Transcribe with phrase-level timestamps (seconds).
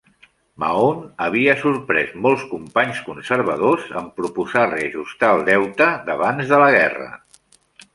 [0.61, 7.13] Mahone havia sorprès molts companys conservadors en proposar reajustar el deute d'abans de la guerra.